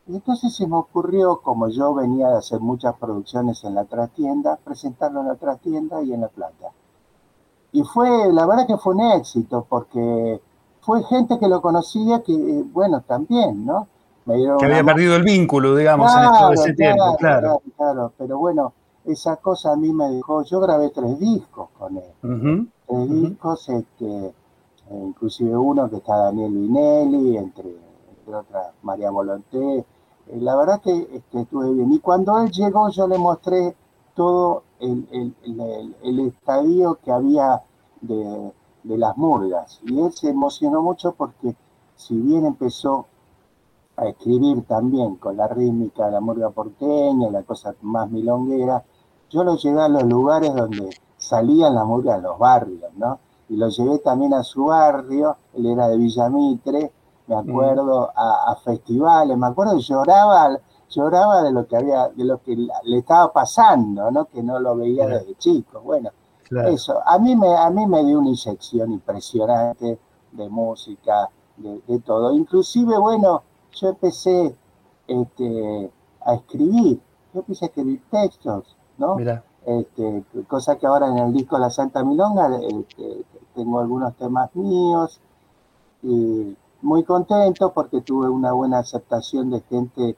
y 0.08 0.16
entonces 0.16 0.56
se 0.56 0.68
me 0.68 0.76
ocurrió, 0.76 1.42
como 1.42 1.68
yo 1.70 1.94
venía 1.94 2.30
de 2.30 2.38
hacer 2.38 2.60
muchas 2.60 2.96
producciones 2.96 3.64
en 3.64 3.76
la 3.76 3.86
trastienda, 3.86 4.58
presentarlo 4.64 5.22
en 5.22 5.28
la 5.28 5.36
trastienda 5.36 6.02
y 6.02 6.14
en 6.14 6.22
la 6.22 6.28
plata. 6.30 6.72
Y 7.72 7.84
fue, 7.84 8.32
la 8.34 8.48
verdad 8.48 8.66
que 8.66 8.78
fue 8.78 8.96
un 8.96 9.02
éxito, 9.02 9.66
porque 9.70 10.42
fue 10.82 11.04
gente 11.04 11.38
que 11.38 11.48
lo 11.48 11.62
conocía 11.62 12.24
que, 12.24 12.64
bueno, 12.72 13.02
también, 13.02 13.66
¿no? 13.66 13.88
que 14.60 14.66
había 14.66 14.84
perdido 14.84 15.16
el 15.16 15.24
vínculo, 15.24 15.76
digamos, 15.76 16.12
en 16.16 16.32
todo 16.40 16.54
ese 16.54 16.74
tiempo, 16.74 17.16
claro. 17.18 17.62
Claro, 17.78 18.14
pero 18.18 18.38
bueno, 18.38 18.74
esa 19.06 19.38
cosa 19.38 19.74
a 19.74 19.76
mí 19.76 19.92
me 19.94 20.10
dejó, 20.10 20.44
yo 20.44 20.60
grabé 20.60 20.90
tres 20.90 21.20
discos 21.20 21.70
con 21.78 21.98
él, 21.98 22.70
tres 22.88 23.10
discos, 23.10 23.70
este, 23.70 24.34
inclusive 24.92 25.56
uno 25.56 25.90
que 25.90 25.98
está 25.98 26.18
Daniel 26.18 26.52
Vinelli, 26.52 27.38
entre, 27.38 27.70
entre 27.70 28.36
otras 28.36 28.74
María 28.84 29.10
Volonté, 29.12 29.86
eh, 30.30 30.40
la 30.42 30.56
verdad 30.56 30.82
que, 30.82 31.22
estuve 31.34 31.74
bien. 31.74 31.92
Y 31.92 32.00
cuando 32.00 32.38
él 32.40 32.52
llegó, 32.52 32.90
yo 32.90 33.08
le 33.08 33.18
mostré 33.18 33.76
todo 34.16 34.64
el, 34.80 35.34
estadio 36.28 37.00
que 37.04 37.12
había 37.12 37.62
de, 38.02 38.54
las 38.84 39.18
murgas. 39.18 39.80
Y 39.84 40.00
él 40.00 40.12
se 40.14 40.30
emocionó 40.30 40.82
mucho 40.82 41.14
porque, 41.14 41.56
si 41.96 42.16
bien 42.16 42.46
empezó 42.46 43.08
a 44.00 44.08
escribir 44.08 44.64
también 44.64 45.16
con 45.16 45.38
la 45.38 45.48
rítmica 45.48 46.06
de 46.06 46.12
la 46.12 46.22
murga 46.22 46.50
porteña, 46.50 47.30
la 47.30 47.44
cosa 47.44 47.76
más 47.82 48.10
milonguera, 48.10 48.84
yo 49.30 49.44
lo 49.44 49.56
llevé 49.58 49.82
a 49.82 49.90
los 49.90 50.04
lugares 50.04 50.54
donde 50.56 50.90
salían 51.18 51.76
la 51.76 51.84
murga, 51.84 52.16
en 52.16 52.24
los 52.24 52.40
barrios, 52.40 52.92
¿no? 52.96 53.20
Y 53.50 53.58
lo 53.58 53.70
llevé 53.70 54.00
también 54.00 54.34
a 54.34 54.44
su 54.44 54.66
barrio, 54.66 55.38
él 55.54 55.66
era 55.66 55.88
de 55.88 55.98
Villamitre, 55.98 56.92
me 57.28 57.36
acuerdo, 57.36 58.12
a, 58.16 58.56
festivales, 58.64 59.38
me 59.38 59.48
acuerdo 59.48 59.78
lloraba, 59.78 60.58
lloraba 60.90 61.44
de 61.44 61.52
lo 61.52 61.68
que 61.68 61.78
había, 61.78 62.08
de 62.10 62.24
lo 62.24 62.42
que 62.42 62.56
le 62.56 62.98
estaba 62.98 63.32
pasando, 63.32 64.10
¿no? 64.10 64.26
Que 64.26 64.42
no 64.42 64.60
lo 64.60 64.76
veía 64.76 65.06
desde 65.06 65.36
chico. 65.36 65.82
Bueno, 65.82 66.10
eso, 66.68 67.00
a 67.06 67.20
mí 67.20 67.36
me, 67.36 67.56
a 67.56 67.70
mí 67.70 67.86
me 67.86 68.04
dio 68.04 68.20
una 68.20 68.30
inyección 68.30 68.92
impresionante 68.92 70.00
de 70.32 70.50
música, 70.50 71.30
de, 71.58 72.00
todo. 72.00 72.34
Inclusive, 72.34 72.98
bueno, 72.98 73.44
yo 73.74 73.90
empecé 73.90 74.56
este, 75.08 75.92
a 76.26 76.36
escribir, 76.36 77.00
yo 77.34 77.40
empecé 77.40 77.66
a 77.66 77.68
escribir 77.68 78.02
textos, 78.10 78.76
¿no? 78.98 79.18
Este, 79.66 80.24
cosa 80.48 80.78
que 80.78 80.88
ahora 80.88 81.08
en 81.10 81.18
el 81.18 81.34
disco 81.34 81.58
La 81.60 81.70
Santa 81.70 82.04
Milonga 82.04 82.50
este, 82.58 83.26
tengo 83.54 83.80
algunos 83.80 84.16
temas 84.16 84.56
míos 84.56 85.20
y 86.02 86.56
muy 86.82 87.04
contento 87.04 87.72
porque 87.74 88.02
tuve 88.02 88.30
una 88.30 88.54
buena 88.54 88.80
aceptación 88.80 89.50
de 89.50 89.62
gente 89.70 90.16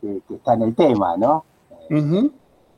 que, 0.00 0.22
está 0.28 0.54
en 0.54 0.62
el 0.62 0.74
tema, 0.74 1.16
¿no? 1.16 1.44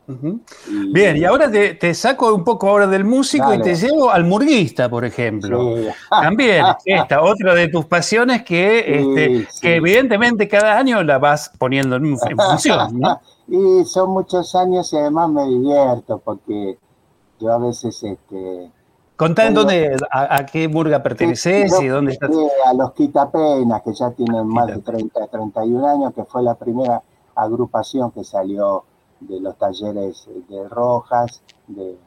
Bien, 0.06 1.16
y 1.16 1.24
ahora 1.24 1.50
te, 1.50 1.94
saco 1.94 2.34
un 2.34 2.44
poco 2.44 2.68
ahora 2.68 2.86
del 2.86 3.04
músico 3.04 3.54
y 3.54 3.60
te 3.60 3.74
llevo 3.74 4.10
al 4.10 4.24
murguista, 4.24 4.88
por 4.88 5.04
ejemplo. 5.04 5.74
También, 6.10 6.64
esta, 6.84 7.22
otra 7.22 7.54
de 7.54 7.68
tus 7.68 7.86
pasiones 7.86 8.42
que, 8.42 8.78
este, 8.78 9.48
que 9.60 9.76
evidentemente 9.76 10.48
cada 10.48 10.76
año 10.76 11.02
la 11.02 11.18
vas 11.18 11.50
poniendo 11.58 11.96
en, 11.96 12.18
función, 12.18 13.00
¿no? 13.00 13.20
y 13.48 13.84
son 13.84 14.10
muchos 14.10 14.54
años 14.54 14.92
y 14.92 14.96
además 14.96 15.30
me 15.30 15.46
divierto 15.46 16.20
porque 16.24 16.78
yo 17.40 17.52
a 17.52 17.58
veces 17.58 18.02
este, 18.02 18.70
Contá 19.16 19.46
en 19.46 19.54
dónde, 19.54 19.96
a, 20.10 20.44
qué 20.44 20.66
murga 20.66 21.00
perteneces 21.00 21.80
y 21.80 21.86
dónde 21.86 22.12
estás. 22.12 22.30
A 22.66 22.74
los 22.74 22.92
Quitapenas, 22.94 23.82
que 23.82 23.94
ya 23.94 24.10
tienen 24.10 24.46
más 24.48 24.66
de 24.66 24.78
30, 24.78 25.28
31 25.28 25.86
años, 25.86 26.12
que 26.14 26.24
fue 26.24 26.42
la 26.42 26.56
primera 26.56 27.00
agrupación 27.36 28.10
que 28.10 28.24
salió 28.24 28.84
de 29.26 29.40
los 29.40 29.56
talleres 29.56 30.28
de 30.48 30.68
Rojas, 30.68 31.42
de, 31.66 31.98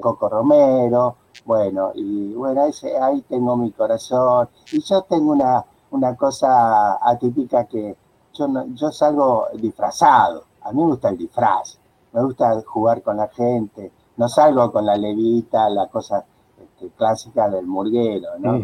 Coco 0.00 0.28
Romero, 0.28 1.16
bueno, 1.46 1.92
y 1.94 2.34
bueno, 2.34 2.66
ese, 2.66 2.98
ahí 2.98 3.22
tengo 3.22 3.56
mi 3.56 3.70
corazón. 3.70 4.46
Y 4.70 4.82
yo 4.82 5.00
tengo 5.02 5.32
una, 5.32 5.64
una 5.92 6.14
cosa 6.14 6.98
atípica 7.00 7.64
que 7.64 7.96
yo, 8.34 8.48
yo 8.74 8.92
salgo 8.92 9.46
disfrazado, 9.54 10.44
a 10.60 10.72
mí 10.72 10.82
me 10.82 10.88
gusta 10.88 11.08
el 11.08 11.16
disfraz, 11.16 11.78
me 12.12 12.22
gusta 12.22 12.60
jugar 12.66 13.02
con 13.02 13.16
la 13.16 13.28
gente, 13.28 13.90
no 14.18 14.28
salgo 14.28 14.70
con 14.70 14.84
la 14.84 14.96
levita, 14.96 15.70
la 15.70 15.86
cosa 15.86 16.22
este, 16.60 16.90
clásica 16.90 17.48
del 17.48 17.66
murguero, 17.66 18.38
¿no? 18.38 18.60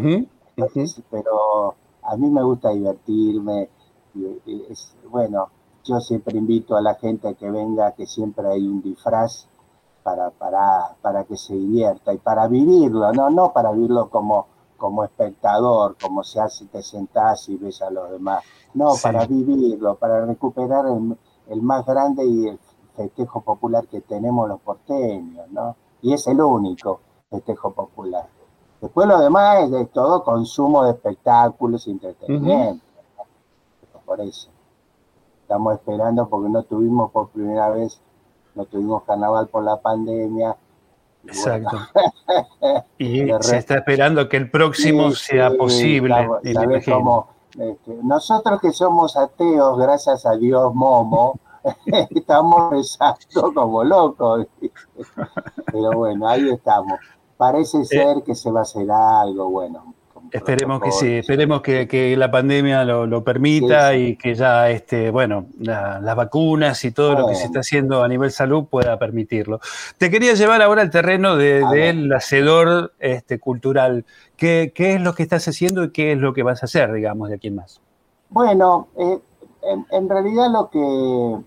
pero 1.11 1.75
a 2.03 2.17
mí 2.17 2.29
me 2.29 2.43
gusta 2.43 2.71
divertirme. 2.71 3.69
Y, 4.15 4.67
es, 4.71 4.95
bueno, 5.09 5.49
yo 5.85 6.01
siempre 6.01 6.39
invito 6.39 6.77
a 6.77 6.81
la 6.81 6.95
gente 6.95 7.35
que 7.35 7.51
venga, 7.51 7.93
que 7.93 8.07
siempre 8.07 8.49
hay 8.49 8.67
un 8.67 8.83
disfraz 8.83 9.47
para, 10.03 10.31
para, 10.31 10.97
para 11.01 11.25
que 11.25 11.37
se 11.37 11.55
divierta 11.55 12.13
y 12.13 12.19
para 12.19 12.49
vivirlo, 12.49 13.13
no, 13.13 13.31
no 13.31 13.53
para 13.53 13.71
vivirlo 13.73 14.09
como, 14.09 14.47
como 14.77 15.05
espectador, 15.05 15.97
como 16.01 16.25
se 16.25 16.41
hace, 16.41 16.67
te 16.67 16.83
sentás 16.83 17.49
y 17.49 17.57
ves 17.57 17.83
a 17.83 17.91
los 17.91 18.11
demás. 18.11 18.43
No, 18.75 18.95
para 19.03 19.27
vivirlo, 19.27 19.95
para 19.97 20.25
recuperar 20.25 20.87
el, 20.87 21.17
el, 21.49 21.63
más 21.63 21.85
grande 21.87 22.25
y 22.25 22.49
el 22.49 22.59
festejo 22.97 23.43
popular 23.43 23.87
que 23.87 24.01
tenemos 24.01 24.49
los 24.49 24.61
porteños, 24.61 25.51
¿no? 25.51 25.77
Y 26.03 26.13
es 26.13 26.27
el 26.27 26.41
único 26.41 27.01
festejo 27.31 27.73
popular. 27.73 28.27
Después 28.81 29.07
lo 29.07 29.19
demás 29.19 29.65
es 29.65 29.71
de 29.71 29.87
todo 29.87 30.23
consumo 30.23 30.85
de 30.85 30.93
espectáculos 30.93 31.87
y 31.87 31.93
entretenimiento. 31.93 32.85
Por 34.05 34.21
eso. 34.21 34.54
Estamos 35.45 35.75
esperando 35.75 36.27
porque 36.27 36.49
no 36.49 36.63
tuvimos 36.63 37.11
por 37.11 37.29
primera 37.29 37.69
vez, 37.69 38.01
no 38.55 38.65
tuvimos 38.65 39.03
carnaval 39.03 39.47
por 39.49 39.63
la 39.63 39.77
pandemia. 39.77 40.57
Exacto. 41.23 41.77
y 42.99 43.27
se 43.41 43.59
está 43.59 43.75
esperando 43.77 44.27
que 44.27 44.39
el 44.39 44.51
próximo 44.51 45.11
sea 45.11 45.51
posible. 45.51 46.27
Este, 46.43 47.95
nosotros 48.03 48.59
que 48.59 48.73
somos 48.73 49.19
ateos, 49.19 49.79
gracias 49.79 50.25
a 50.25 50.35
Dios, 50.35 50.75
Momo, 50.75 51.39
estamos 52.11 52.71
rezando 52.73 53.53
como 53.55 53.85
locos. 53.85 54.47
Pero 55.67 55.91
bueno, 55.93 56.27
ahí 56.27 56.49
estamos. 56.49 56.99
Parece 57.37 57.83
eh, 57.83 57.85
ser 57.85 58.23
que 58.23 58.35
se 58.35 58.51
va 58.51 58.61
a 58.61 58.63
hacer 58.63 58.91
algo, 58.91 59.51
bueno. 59.51 59.95
Esperemos 60.35 60.81
que 60.81 60.91
sí, 60.91 61.15
esperemos 61.19 61.63
que, 61.63 62.17
la 62.19 62.29
pandemia 62.29 62.83
lo, 62.83 63.23
permita 63.23 63.95
y 63.95 64.17
que 64.17 64.35
ya, 64.35 64.69
este, 64.69 65.13
bueno, 65.13 65.47
las 65.61 66.17
vacunas 66.17 66.85
y 66.85 66.91
todo 66.91 67.15
lo 67.15 67.29
que 67.29 67.37
se 67.37 67.45
está 67.45 67.61
haciendo 67.61 68.03
a 68.03 68.09
nivel 68.09 68.33
salud 68.33 68.65
pueda 68.65 68.99
permitirlo. 68.99 69.61
Te 69.97 70.11
quería 70.11 70.35
llevar 70.35 70.61
ahora 70.61 70.83
al 70.83 70.91
terreno 70.91 71.37
del 71.37 72.13
hacedor 72.13 72.95
este, 72.99 73.39
cultural. 73.39 74.07
¿Qué, 74.37 74.73
es 74.77 75.01
lo 75.01 75.15
que 75.15 75.23
estás 75.23 75.47
haciendo 75.47 75.85
y 75.85 75.93
qué 75.93 76.11
es 76.11 76.19
lo 76.19 76.35
que 76.35 76.43
vas 76.43 76.65
a 76.65 76.67
hacer, 76.67 76.93
digamos, 76.93 77.29
de 77.29 77.37
aquí 77.37 77.47
en 77.47 77.55
más? 77.55 77.81
Bueno, 78.29 78.89
eh, 78.99 79.21
en 79.93 80.09
realidad 80.09 80.51
lo 80.51 80.69
que 80.69 81.45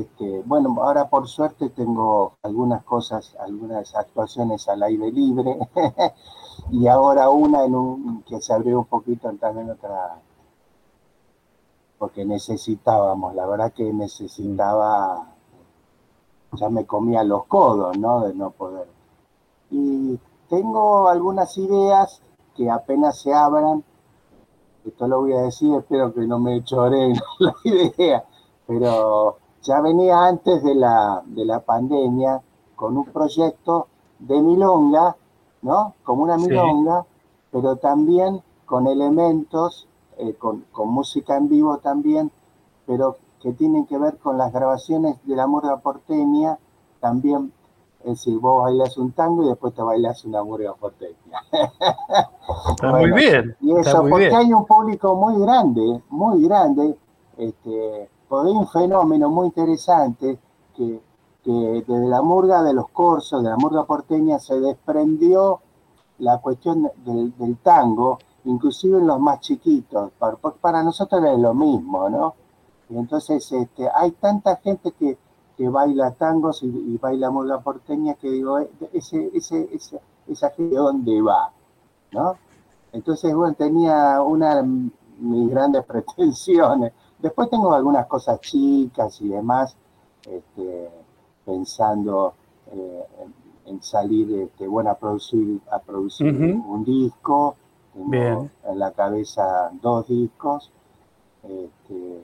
este, 0.00 0.42
bueno, 0.44 0.74
ahora 0.82 1.08
por 1.08 1.28
suerte 1.28 1.70
tengo 1.70 2.36
algunas 2.42 2.82
cosas, 2.82 3.36
algunas 3.38 3.94
actuaciones 3.94 4.68
al 4.68 4.82
aire 4.82 5.12
libre 5.12 5.56
y 6.70 6.86
ahora 6.88 7.30
una 7.30 7.64
en 7.64 7.74
un 7.74 8.22
que 8.22 8.40
se 8.40 8.52
abrió 8.52 8.80
un 8.80 8.86
poquito 8.86 9.30
también 9.34 9.70
otra 9.70 10.20
porque 11.98 12.24
necesitábamos, 12.24 13.34
la 13.34 13.46
verdad 13.46 13.72
que 13.72 13.92
necesitaba, 13.92 15.26
ya 16.52 16.68
me 16.68 16.84
comía 16.84 17.24
los 17.24 17.46
codos, 17.46 17.96
¿no? 17.96 18.20
De 18.20 18.34
no 18.34 18.50
poder. 18.50 18.86
Y 19.70 20.18
tengo 20.50 21.08
algunas 21.08 21.56
ideas 21.56 22.20
que 22.54 22.70
apenas 22.70 23.18
se 23.20 23.32
abran, 23.32 23.82
esto 24.84 25.08
lo 25.08 25.20
voy 25.20 25.32
a 25.32 25.42
decir, 25.42 25.74
espero 25.74 26.12
que 26.12 26.26
no 26.26 26.38
me 26.38 26.62
choren 26.62 27.14
la 27.38 27.54
idea, 27.64 28.24
pero 28.66 29.38
ya 29.62 29.80
venía 29.80 30.26
antes 30.26 30.62
de 30.62 30.74
la, 30.74 31.22
de 31.24 31.44
la 31.46 31.60
pandemia 31.60 32.42
con 32.76 32.98
un 32.98 33.06
proyecto 33.06 33.86
de 34.18 34.42
milonga 34.42 35.16
¿no? 35.64 35.94
Como 36.04 36.22
una 36.22 36.38
Sí. 36.38 36.46
milonga, 36.48 37.04
pero 37.50 37.76
también 37.76 38.40
con 38.66 38.86
elementos, 38.86 39.88
eh, 40.18 40.34
con, 40.34 40.64
con 40.70 40.88
música 40.90 41.36
en 41.36 41.48
vivo 41.48 41.78
también, 41.78 42.30
pero 42.86 43.16
que 43.40 43.52
tienen 43.52 43.86
que 43.86 43.98
ver 43.98 44.18
con 44.18 44.38
las 44.38 44.52
grabaciones 44.52 45.16
de 45.26 45.34
la 45.36 45.46
murga 45.48 45.78
porteña, 45.78 46.58
también, 47.00 47.52
es 48.00 48.10
decir, 48.18 48.38
vos 48.38 48.62
bailas 48.62 48.96
un 48.98 49.12
tango 49.12 49.42
y 49.44 49.48
después 49.48 49.74
te 49.74 49.82
bailas 49.82 50.24
una 50.24 50.42
murga 50.44 50.74
porteña. 50.74 51.16
Está 52.70 52.90
Bueno, 52.90 52.98
muy 53.00 53.12
bien. 53.12 53.56
Y 53.60 53.76
eso, 53.76 54.00
porque 54.02 54.28
bien. 54.28 54.34
hay 54.36 54.52
un 54.52 54.64
público 54.66 55.14
muy 55.14 55.38
grande, 55.40 56.02
muy 56.10 56.42
grande, 56.46 56.96
este, 57.36 58.08
porque 58.28 58.50
hay 58.50 58.56
un 58.56 58.68
fenómeno 58.68 59.28
muy 59.28 59.46
interesante 59.46 60.38
que, 60.76 61.00
que 61.44 61.84
desde 61.86 62.06
la 62.08 62.22
murga 62.22 62.62
de 62.62 62.72
los 62.74 62.88
corsos, 62.90 63.42
de 63.42 63.50
la 63.50 63.56
murga 63.56 63.84
porteña, 63.84 64.38
se 64.38 64.58
desprendió 64.60 65.60
la 66.18 66.38
cuestión 66.40 66.90
del, 67.04 67.56
tango, 67.62 68.18
inclusive 68.44 68.98
en 68.98 69.06
los 69.06 69.20
más 69.20 69.40
chiquitos, 69.40 70.10
para, 70.18 70.36
para 70.36 70.82
nosotros 70.82 71.22
es 71.24 71.38
lo 71.38 71.54
mismo, 71.54 72.08
¿no? 72.08 72.34
Y 72.88 72.96
entonces 72.96 73.50
este, 73.52 73.88
hay 73.94 74.12
tanta 74.12 74.56
gente 74.56 74.92
que, 74.92 75.18
que 75.56 75.68
baila 75.68 76.12
tangos 76.12 76.62
y, 76.62 76.66
y 76.66 76.98
baila 76.98 77.30
murga 77.30 77.60
porteña 77.60 78.14
que 78.14 78.30
digo, 78.30 78.58
eh, 78.60 78.70
ese, 78.92 79.30
ese, 79.34 79.68
ese- 79.72 80.00
esa 80.28 80.50
gente 80.50 80.74
dónde 80.76 81.20
va, 81.22 81.50
¿no? 82.12 82.36
Entonces, 82.92 83.34
bueno, 83.34 83.54
tenía 83.54 84.22
una 84.22 84.56
de 84.62 84.90
mis 85.18 85.50
grandes 85.50 85.84
pretensiones. 85.86 86.92
Después 87.18 87.50
tengo 87.50 87.72
algunas 87.74 88.06
cosas 88.06 88.40
chicas 88.40 89.20
y 89.20 89.28
demás, 89.28 89.76
este, 90.26 90.90
pensando 91.44 92.34
eh, 92.72 93.04
en, 93.22 93.74
en 93.74 93.82
salir, 93.82 94.32
este, 94.40 94.66
bueno, 94.66 94.90
a 94.90 94.94
producir, 94.94 95.60
a 95.70 95.78
producir 95.78 96.32
un 96.34 96.84
disco. 96.84 97.56
Tengo 97.92 98.10
Bien. 98.10 98.50
en 98.68 98.78
la 98.78 98.90
cabeza 98.92 99.70
dos 99.80 100.06
discos. 100.08 100.70
este, 101.42 102.20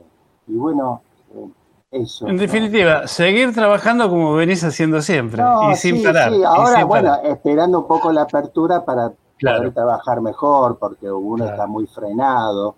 y 0.49 0.55
bueno, 0.55 1.01
eh, 1.35 1.49
eso. 1.93 2.27
En 2.27 2.37
¿no? 2.37 2.43
definitiva, 2.43 3.07
seguir 3.07 3.53
trabajando 3.55 4.09
como 4.09 4.35
venís 4.35 4.63
haciendo 4.65 5.01
siempre 5.03 5.43
No, 5.43 5.71
y 5.73 5.77
sin 5.77 5.97
sí, 5.99 6.03
parar. 6.05 6.33
sí, 6.33 6.43
ahora, 6.45 6.79
sin 6.79 6.89
bueno, 6.89 7.09
parar. 7.11 7.27
esperando 7.27 7.81
un 7.81 7.87
poco 7.87 8.13
la 8.13 8.23
apertura 8.23 8.85
para 8.85 9.13
Claro. 9.39 9.59
poder 9.59 9.73
trabajar 9.75 10.21
mejor, 10.21 10.79
porque 10.79 11.11
uno 11.11 11.37
Claro. 11.37 11.51
está 11.53 11.67
muy 11.67 11.87
frenado. 11.87 12.75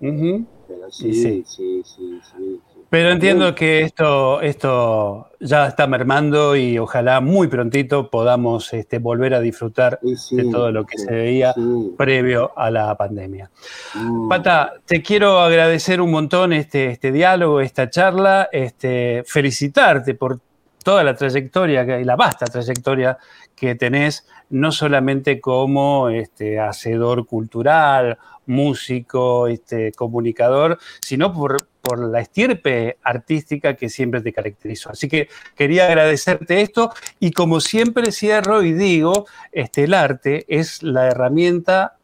Pero 0.00 0.90
sí, 0.90 1.12
sí, 1.44 1.82
sí, 1.84 2.20
sí. 2.22 2.60
Pero 2.90 3.10
entiendo 3.10 3.54
que 3.54 3.82
esto, 3.82 4.40
esto 4.40 5.30
ya 5.38 5.68
está 5.68 5.86
mermando 5.86 6.56
y 6.56 6.76
ojalá 6.76 7.20
muy 7.20 7.46
prontito 7.46 8.10
podamos 8.10 8.72
este, 8.72 8.98
volver 8.98 9.32
a 9.34 9.40
disfrutar 9.40 10.00
sí, 10.16 10.34
de 10.34 10.50
todo 10.50 10.72
lo 10.72 10.84
que 10.84 10.98
sí, 10.98 11.04
se 11.04 11.12
veía 11.12 11.54
previo 11.96 12.52
a 12.58 12.68
la 12.68 12.96
pandemia. 12.96 13.48
Mm. 13.94 14.28
Pata, 14.28 14.74
te 14.84 15.02
quiero 15.02 15.38
agradecer 15.38 16.00
un 16.00 16.10
montón 16.10 16.52
este, 16.52 16.90
este 16.90 17.12
diálogo, 17.12 17.60
esta 17.60 17.88
charla, 17.88 18.48
este, 18.50 19.22
felicitarte 19.24 20.14
por 20.14 20.40
toda 20.82 21.04
la 21.04 21.14
trayectoria 21.14 22.00
y 22.00 22.04
la 22.04 22.16
vasta 22.16 22.46
trayectoria 22.46 23.18
que 23.54 23.76
tenés, 23.76 24.26
no 24.48 24.72
solamente 24.72 25.40
como 25.40 26.08
este, 26.08 26.58
hacedor 26.58 27.24
cultural, 27.26 28.18
músico, 28.46 29.46
este, 29.46 29.92
comunicador, 29.92 30.78
sino 31.00 31.32
por, 31.32 31.56
por 31.80 31.98
la 31.98 32.20
estirpe 32.20 32.98
artística 33.02 33.74
que 33.74 33.88
siempre 33.88 34.20
te 34.20 34.32
caracterizó. 34.32 34.90
Así 34.90 35.08
que 35.08 35.28
quería 35.56 35.86
agradecerte 35.86 36.60
esto 36.60 36.92
y 37.18 37.30
como 37.32 37.60
siempre 37.60 38.12
cierro 38.12 38.62
y 38.62 38.72
digo, 38.72 39.26
este, 39.52 39.84
el 39.84 39.94
arte 39.94 40.44
es 40.48 40.82
la 40.82 41.06
herramienta 41.08 41.96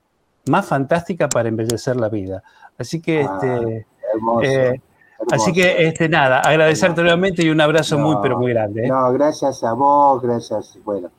más 0.48 0.66
fantástica 0.66 1.28
para 1.28 1.48
embellecer 1.48 1.96
la 1.96 2.08
vida. 2.08 2.42
Así 2.78 3.00
que, 3.00 3.22
Ah, 3.28 3.38
este, 3.42 3.86
Hermoso, 4.14 4.42
eh, 4.46 4.64
hermoso. 5.18 5.34
así 5.34 5.52
que 5.52 5.86
este, 5.88 6.08
nada, 6.08 6.40
agradecerte 6.40 7.00
nuevamente 7.02 7.44
y 7.44 7.50
un 7.50 7.60
abrazo 7.60 7.98
muy, 7.98 8.16
pero 8.22 8.38
muy 8.38 8.52
grande. 8.52 8.84
¿eh? 8.84 8.88
No, 8.88 9.12
gracias 9.12 9.62
a 9.64 9.72
vos, 9.72 10.22
gracias, 10.22 10.78
bueno, 10.84 11.10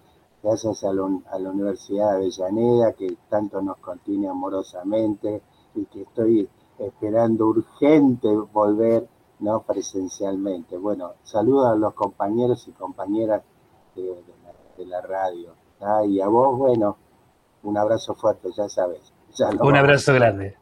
gracias 0.41 0.84
a, 0.84 0.93
la- 0.93 1.20
a 1.32 1.39
la 1.39 1.50
Universidad 1.50 2.12
de 2.12 2.15
Avellaneda 2.17 2.93
que 2.93 3.13
tanto 3.30 3.62
nos 3.62 3.78
contiene 3.78 4.30
amorosamente 4.30 5.41
y 5.76 5.86
que 5.86 6.02
estoy 6.04 6.48
esperando 6.80 7.48
urgente 7.48 8.28
volver 8.54 9.08
no 9.40 9.62
presencialmente. 9.62 10.78
Bueno, 10.78 11.13
saludos 11.24 11.68
a 11.72 11.76
los 11.76 11.94
compañeros 11.94 12.68
y 12.68 12.72
compañeras 12.72 13.44
de, 13.96 14.02
de 14.04 14.13
la, 14.44 14.54
de 14.78 14.86
la 14.86 15.02
radio. 15.02 15.54
Ah, 15.82 16.04
y 16.06 16.20
a 16.22 16.28
vos, 16.28 16.58
bueno, 16.58 16.98
un 17.63 17.78
abrazo 17.78 18.16
fuerte, 18.16 18.50
ya 18.56 18.68
sabes. 18.68 19.00
Ya 19.36 19.50
Un 19.50 19.58
vamos. 19.58 19.74
abrazo 19.76 20.13
grande. 20.13 20.56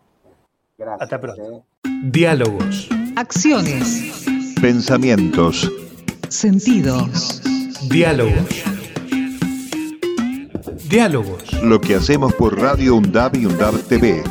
Gracias. 0.77 1.01
Hasta 1.01 1.21
pronto. 1.21 1.41
eh. 1.41 1.63
Diálogos. 2.03 2.89
Acciones. 3.15 4.25
Pensamientos, 4.61 5.71
Sentidos. 6.29 7.41
Diálogos. 7.89 8.63
Diálogos. 10.89 11.53
lo 11.63 11.79
que 11.79 11.95
hacemos 11.95 12.33
por 12.33 12.59
Radio 12.59 12.95
UNDAB 12.95 13.35
y 13.35 13.45
UNDAB 13.45 13.75
TV. 13.87 14.23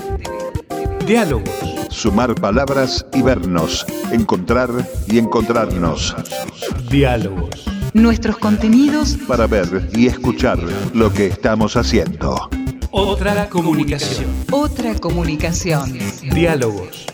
Diálogos. 1.06 1.73
Sumar 1.94 2.34
palabras 2.34 3.06
y 3.14 3.22
vernos, 3.22 3.86
encontrar 4.10 4.68
y 5.06 5.18
encontrarnos, 5.18 6.16
Diálogos. 6.90 7.64
Nuestros 7.92 8.36
contenidos 8.38 9.16
para 9.28 9.46
ver 9.46 9.88
y 9.94 10.08
escuchar 10.08 10.58
lo 10.92 11.12
que 11.12 11.28
estamos 11.28 11.76
haciendo. 11.76 12.50
Otra 12.90 13.48
comunicación. 13.48 14.28
Otra 14.50 14.96
comunicación. 14.96 15.96
Diálogos. 16.34 17.06